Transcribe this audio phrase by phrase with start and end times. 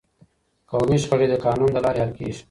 [0.71, 2.39] قومي شخړې د قانون له لارې حل کیږي.